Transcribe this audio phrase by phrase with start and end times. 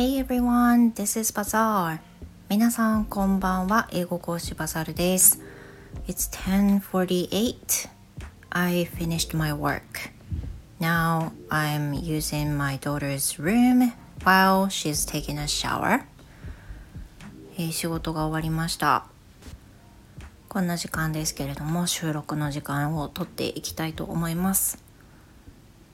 [0.00, 2.00] Hey everyone, this is Bazaar.
[2.48, 3.86] 皆さんこんばんは。
[3.92, 5.42] 英語講師バザールです。
[6.06, 7.90] It's 10:48.
[8.48, 9.82] I finished my work.
[10.80, 13.92] Now I'm using my daughter's room
[14.24, 16.04] while she's taking a shower.
[17.58, 19.04] え、仕事が終わりました。
[20.48, 24.82] こんな時間ですけれども収録の時間をとっていきたいと思います。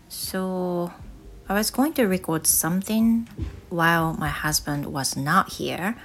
[0.09, 0.93] So
[1.49, 3.29] I was going to record something
[3.71, 5.97] while my husband was not here,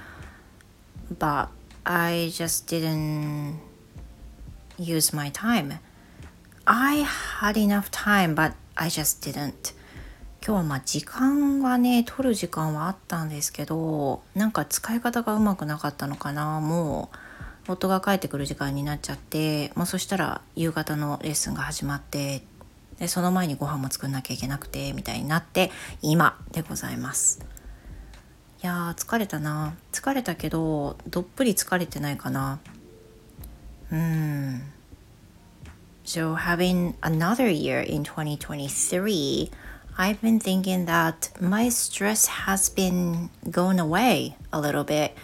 [1.18, 1.48] but
[1.84, 3.58] I just didn't
[4.78, 5.80] use my time.
[6.64, 7.04] I
[7.40, 9.74] had enough time, but I just didn't.
[10.44, 17.10] 今日はまあ時間はね取る時間はあったんですけどなんか使い方がうまくなかったのかなも
[17.68, 22.42] う夫が帰ってくる時間になっちゃってもうそしたら夕方のレッスンが始まって
[23.02, 27.44] でその前にご飯も作んなきゃいけなくてみたいになって今でございます
[28.62, 32.60] いやー疲れたな疲れたけどどっぷり疲れてないかな
[33.90, 34.62] うん
[36.04, 39.50] So having another year in 2023
[39.98, 45.16] I've been thinking that my stress has been going away a little bit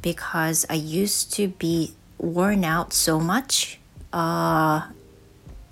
[0.00, 3.80] because I used to be worn out so much
[4.12, 4.82] uh,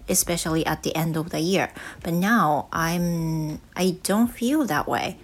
[0.08, 1.70] especially at the end of the year.
[2.02, 5.16] But now I'm I don't feel that way.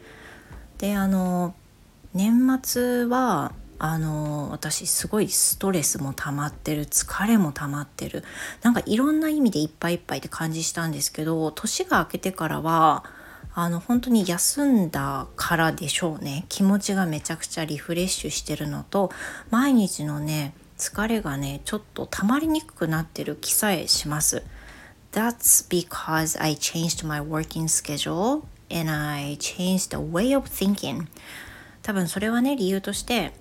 [0.79, 1.55] であの
[2.13, 8.23] 年末はあの私すごいストレスも溜まってる疲れも溜まってる
[8.63, 13.05] なんかいろんな意味でいっぱいいっぱいって感じしたんですけど年が明けてからは
[13.55, 19.11] あの本当に休んだからでしょうね気持ちがめちゃくちゃリフレッシュしてるのと
[19.51, 24.43] 毎日のね疲れがねちょっと溜まりにくくなってる気さえします。
[25.15, 31.07] That's because I changed my working schedule and I changed the way of thinking.
[31.83, 33.33] 多分それはね理由として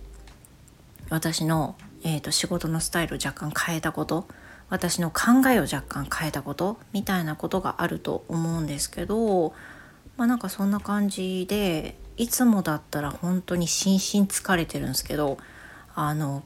[1.09, 4.27] 私の、えーと、仕事のスタイルを若干変えたこと
[4.69, 9.53] 私の考えを若干変えたことみたいなことがあると思うんですけど
[10.15, 15.39] まあなんかそんな感じでいつもだったら本当に心身疲れてるんですけど
[15.95, 16.43] あの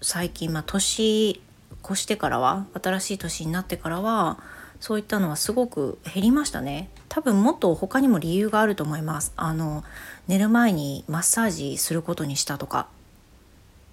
[0.00, 1.40] 最近まあ年
[1.84, 4.38] 越してからは新しい年になってからは
[4.80, 6.90] そういったのはすごく減りましたね。
[7.08, 9.32] 多分もっと他にも理由があると思います。
[9.36, 9.84] あの
[10.26, 12.88] 寝る前にマッサージすることにしたとか。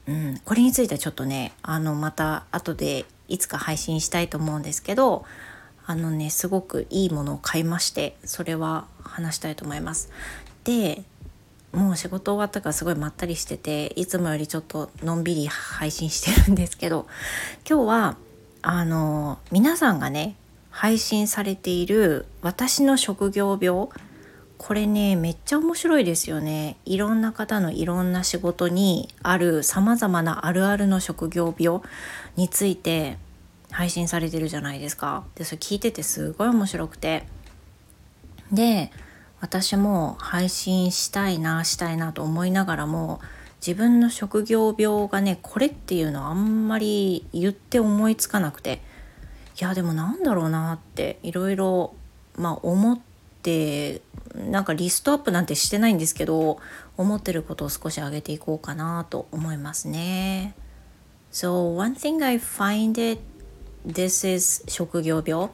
[0.07, 5.23] うんこれについてはちょっとねあのまた後でいつか配信したいと思うんですけど
[5.85, 10.09] あのねすごくいいものを買いましてそれは話したいと思います。
[10.63, 11.03] で
[11.71, 17.07] もう仕事終わったからすごいまったりしてていつもよりちょっとのんびり配信してるんですけど
[17.69, 18.17] 今日は
[18.61, 20.35] あの皆さんがね
[20.71, 23.87] 配信されている私の職業病
[24.57, 26.75] これねめっちゃ面白いですよね。
[26.83, 31.79] いろんな方のいろんな仕事にあるさまざまなあるあるの職業病
[32.35, 33.17] について
[33.71, 35.23] 配信されてるじゃないですか。
[35.35, 37.25] でそれ聞いててすごい面白くて。
[38.51, 38.91] で
[39.41, 43.21] 私も配信したいなしたいなと思いながらも
[43.65, 48.81] 自分の職業病がねこれっていうのはあんまり言って思いつかなくて
[49.59, 51.93] いやでもなんだろうなっていろいろ
[52.35, 52.99] ま思っ
[53.41, 54.01] て
[54.35, 56.59] なんかリストアップなんてしてないんですけど
[56.97, 60.55] 思ってることを少し上げていこうかなと思いますね。
[61.31, 63.21] So one thing I find it
[63.85, 65.49] this is 職業病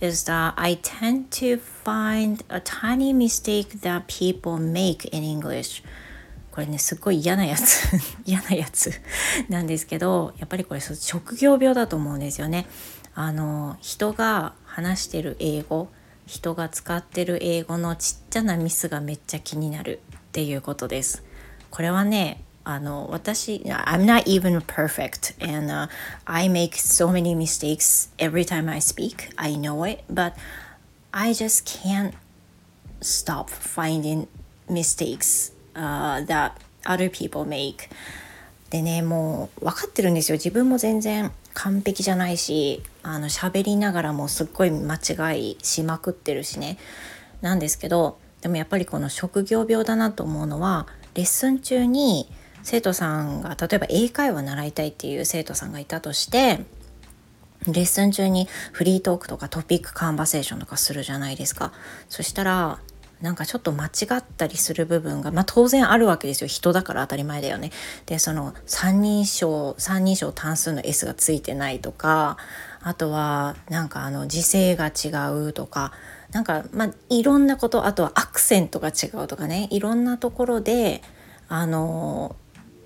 [0.00, 5.82] is that I tend to find a tiny mistake that people make in English.
[6.50, 7.88] これねすっごい嫌なやつ。
[8.24, 8.92] 嫌なやつ。
[9.48, 12.66] なんですけどやっぱりこれ職業病だと思うんですよね。
[13.14, 15.88] あの人が話してる英語
[16.26, 21.24] 人が使ってる英語のちっちゃなミスがめっちゃ気になるっていうことです。
[21.70, 25.88] これはねあの私 I'm not even perfect and、uh,
[26.26, 30.34] I make so many mistakes every time I speak I know it but
[31.12, 32.12] I just can't
[33.00, 34.26] stop finding
[34.68, 36.52] mistakes、uh, that
[36.84, 37.88] other people make
[38.70, 46.78] でねもう分かってるんですよ自分も全然完璧じゃないしあの喋りながらもすっごい間違いしまくってるしね
[47.40, 52.30] なんですけどでもやっぱりこの職業病だなと思うのはレッスン中に
[52.62, 56.64] 生徒さんが例えば英会話習いたいっていう生徒さんがいたとして
[57.66, 61.72] レッスン中にフリートークとかトピックカンバセーションとかするじゃないですか。
[62.08, 62.78] そしたら
[63.20, 66.48] なんかちょっと間違ったりする部分が、まあ、当然あるわけですよ。
[66.48, 67.70] 人だから当たり前だよね。
[68.06, 72.38] でその三人称三人称単数の S がついてないとか
[72.82, 75.10] あとはなんかあの時勢が違
[75.48, 75.92] うとか
[76.32, 79.68] なんかまあいろんなことあとはアクセントが違うとかね。
[79.70, 81.02] いろんなところで
[81.48, 82.36] あの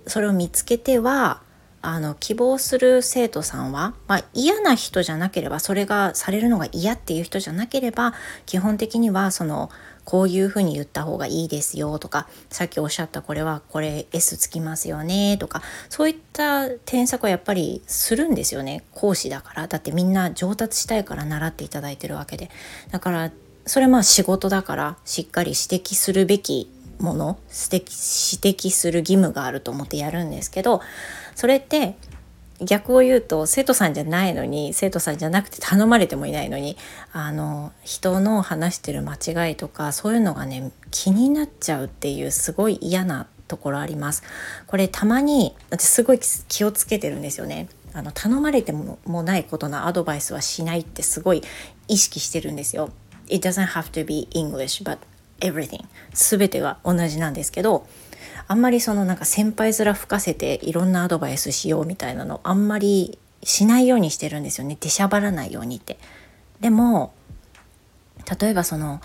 [0.06, 1.43] それを見つけては
[1.85, 8.15] あの希望する生徒さんは、まあ、嫌な人じゃなければそれがされるのが嫌っていう人じゃなければ
[8.47, 9.71] 基本的にはその
[10.05, 18.85] こういうふうに言った方がいいですよとかさっきおっしゃったこれはこれ S つきますよねとかそういった添削はやっぱりするんですよね。
[18.93, 19.67] 講師だから。
[19.67, 22.50] だってみんな上達したいから習っていただいてるわけで。
[22.91, 23.31] だから
[23.67, 30.81] それまあ仕事だからしっかり指摘するべきもの指摘指摘する義務があると思ってやるんですけど
[31.35, 31.96] それって
[32.61, 36.76] 逆を言うと生徒さんじゃないのに生徒さんじゃなくて頼まれてもいないのに
[37.12, 44.23] あの人の話してる間違いとかそういうのがね気になっちゃうっていうすごい嫌なところあります。
[44.67, 47.69] これたまに私すごい気をつけてるんですよね。
[47.93, 51.43] あの頼まれてももないことのアドバイスはしないってすごい
[51.87, 52.90] 意識してるんですよ。
[53.29, 54.99] It doesn't have to be English but
[55.44, 57.87] everything 全てが同じなんですけど
[58.46, 65.99] あんまりそのなんか先輩面吹かせていろんなアドバイスしようみたいなのあんまりしないようにしてるんですよね出しゃばらないようにって。
[66.61, 67.12] でも
[68.41, 69.00] 例えばその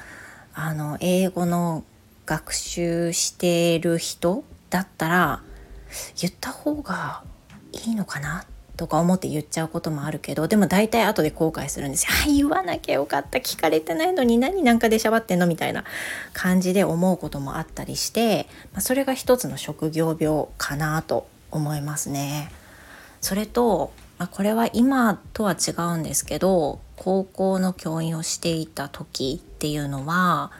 [0.53, 1.83] あの英語の
[2.25, 5.41] 学習してる人だったら
[6.21, 7.23] 言った方が
[7.71, 8.45] いいのかな
[8.79, 12.13] とか思って言っちゃうこともあるけどでも大体後で後悔するんですよ。
[12.23, 15.83] あ言わなきゃよかった聞かれてないのに何なんかでしゃばってんのみたいな
[16.31, 22.53] 感じで思うこともあったりして、まあ、それが一つの職業病かなと思いますね。
[23.19, 30.53] それと、まあ、これは今とは違うんですけど高校の教員をしていた時っていうのは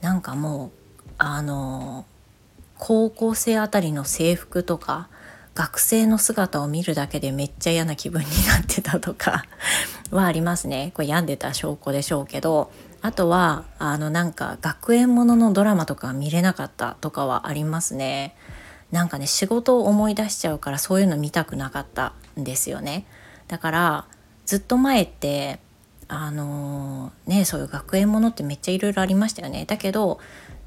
[0.00, 2.06] なんかもうあの
[2.80, 5.08] 高校生あたりの制服とか
[5.54, 9.44] 学生の姿を見るだけでめっちゃ嫌な気分になってたとか
[10.10, 10.92] はありますね。
[10.94, 12.72] これ病んでた証拠でしょうけど
[13.02, 18.34] あとはあのなんか学園もののドラマとか見れなかったとかはありますね。
[18.90, 23.04] なんかね仕事を思い出しちゃうからそういうの見たくなかったんですよね。
[23.48, 24.04] だから
[24.46, 25.60] ずっと前って
[26.08, 29.66] あのー、ねそういう学園ものってめっちゃいろいろありましたよね。
[29.66, 30.18] だけど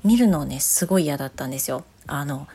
[0.04, 1.84] 見るのねすごい嫌だったんですよ。
[2.08, 2.48] あの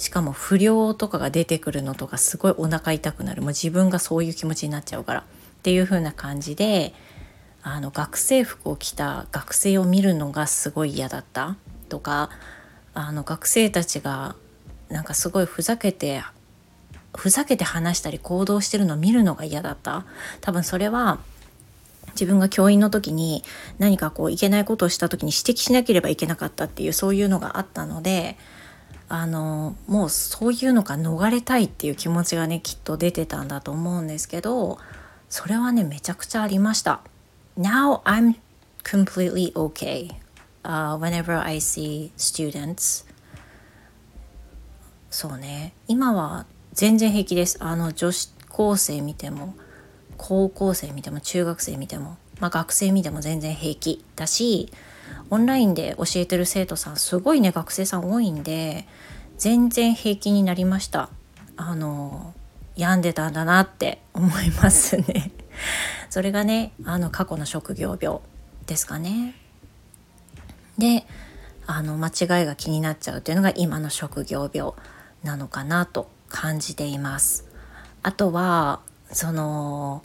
[0.00, 3.42] しかも不良とかが出てくるのとかすごいお腹痛くなる。
[3.42, 5.20] もう自分がそういう気持ちになっちゃうから。
[5.20, 5.24] っ
[5.62, 6.94] ていう風な感じで
[7.62, 11.56] あの学生服を着た学生を見るのがすごい嫌だった。
[11.90, 12.30] とか
[12.94, 14.36] あの学生たちが
[14.88, 16.22] なんかすごいふざけて
[17.14, 20.06] ふざけて話したり行動してるのを見るのが嫌だった。
[20.40, 21.18] 多分それは
[22.12, 23.44] 自分が教員の時に
[23.78, 28.38] 何かこういけないことをした時に指摘しなければいけなかったっていうそういうのがあったので
[29.12, 34.78] あのもうそういうのから逃れたいっていう気持ちがねきっと出てたんだと思うんですけど
[35.28, 37.00] それはねめちゃくちゃありました。
[37.58, 38.36] Now I'm
[38.84, 40.10] completely okay、
[40.62, 43.04] uh, whenever I see students.
[45.10, 45.72] そうね。
[45.88, 47.58] 今は全然平気です。
[47.60, 49.56] あの女子高生見ても
[50.16, 54.72] 高校生見ても中学生見ても、まあ、学生見ても全然平気だし
[55.30, 58.86] オンラインで教えてる生徒さんすごいね学生さん多いんで
[59.38, 61.08] 全然平気になりました。
[61.56, 62.34] あの
[62.76, 65.30] 病んでたんだなって思いますね。
[66.10, 68.18] それがねあの過去の職業病
[68.66, 69.34] ですかね。
[70.78, 71.06] で
[71.66, 74.72] あの間違いが気になっちゃうっていうのが今の職業病
[75.22, 77.46] なのかなと感じています。
[78.02, 78.80] あとは
[79.12, 80.02] その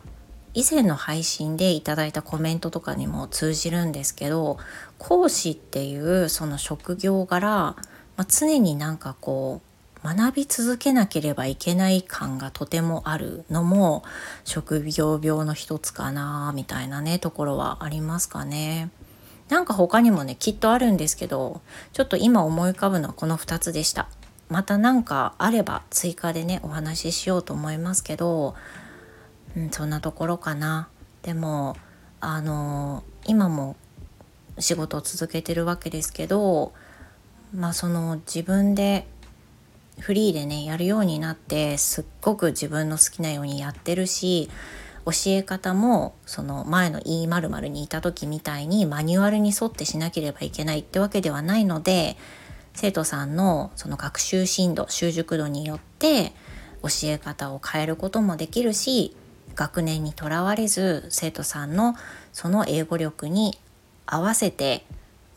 [0.55, 4.57] 以前の配信でいただいたコメントとかにも通じるんですけど
[4.97, 7.75] 講師っていうその職業柄、ま
[8.17, 14.03] あ、常になんかこう学び続けなければいけない感がとてもあるのも
[14.45, 18.89] 職業病の一つかなみたいなねところはありますかね。
[19.49, 24.07] なんか他にもねきっとあるんですけどちょっと今思い浮かぶのはこの2つでした。
[24.47, 28.55] また何かあれば追加でねお話ししようと思いますけど
[29.55, 30.89] うん、そんなところかな。
[31.21, 31.75] でも
[32.19, 33.75] あの今も
[34.59, 36.73] 仕事を続けてるわけですけど
[37.53, 39.07] まあその自分で
[39.99, 44.49] フリーでねやるようになってすっごく自分の好きなようにやってるし
[45.05, 52.17] 教え方もその前の e 〇〇にいた時みたいにマニュアルに沿ってしなければいけないってわけではないので
[52.73, 56.33] 生徒さんのその学習進度習熟度によって
[56.81, 59.15] 教え方を変えることもできるし
[59.55, 61.95] 学年にとらわれず生徒さんの
[62.33, 63.57] その英語力に
[64.05, 64.85] 合わせて、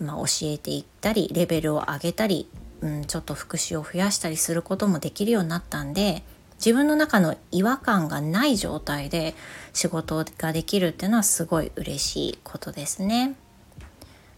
[0.01, 6.23] まあ、教えていったりレベルを上げたり、うん、ちょっと復習を増やしたりすることもできるようになったんで
[6.59, 9.35] 自分の中の違和感がない状態で
[9.73, 13.37] 仕事ができるっていうのはすごい嬉しいことですね。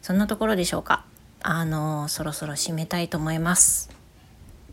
[0.02, 1.04] そんなところでしょうか？
[1.42, 3.88] あの、そろそろ締めたいと思います。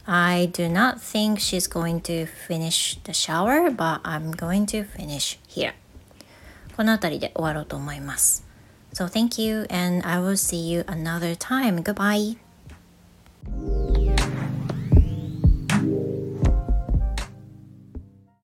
[0.08, 5.38] I do not think she's going to finish the shower, but I'm going to finish
[5.48, 5.74] here.
[6.78, 8.46] この辺りで終わろうと思います。
[8.94, 11.84] So thank you and I will see you another time.
[11.84, 12.38] Goodbye.